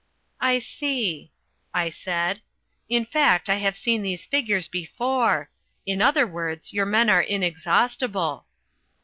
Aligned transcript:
"I 0.39 0.57
see," 0.57 1.31
I 1.75 1.91
said. 1.91 2.41
"In 2.89 3.05
fact, 3.05 3.49
I 3.51 3.57
have 3.57 3.75
seen 3.77 4.01
these 4.01 4.25
figures 4.25 4.67
before. 4.67 5.51
In 5.85 6.01
other 6.01 6.25
words, 6.25 6.73
your 6.73 6.87
men 6.87 7.07
are 7.07 7.21
inexhaustible." 7.21 8.47